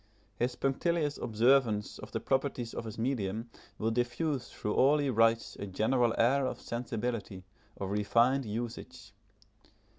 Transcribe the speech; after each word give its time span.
His 0.39 0.55
punctilious 0.55 1.19
observance 1.19 1.99
of 1.99 2.11
the 2.11 2.19
proprieties 2.19 2.73
of 2.73 2.85
his 2.85 2.97
medium 2.97 3.51
will 3.77 3.91
diffuse 3.91 4.49
through 4.49 4.73
all 4.73 4.97
he 4.97 5.11
writes 5.11 5.55
a 5.57 5.67
general 5.67 6.15
air 6.17 6.47
of 6.47 6.59
sensibility, 6.59 7.43
of 7.77 7.91
refined 7.91 8.43
usage. 8.43 9.13